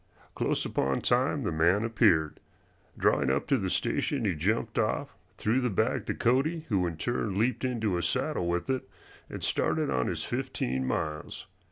Close 0.33 0.65
upon 0.65 0.99
time 0.99 1.43
the 1.43 1.51
man 1.51 1.83
appeared. 1.83 2.39
Drawing 2.97 3.29
up 3.29 3.45
to 3.45 3.55
the 3.59 3.69
station 3.69 4.25
he 4.25 4.33
jumped 4.33 4.79
off, 4.79 5.15
threw 5.37 5.61
the 5.61 5.69
bag 5.69 6.07
to 6.07 6.15
Cody, 6.15 6.65
who 6.69 6.87
in 6.87 6.97
turn 6.97 7.37
leaped 7.37 7.63
into 7.63 7.93
his 7.93 8.09
saddle 8.09 8.47
with 8.49 8.67
it 8.67 8.89
and 9.29 9.43
started 9.43 9.91
on 9.91 10.07
his 10.07 10.23
fifteen 10.23 10.87
miles. 10.87 11.45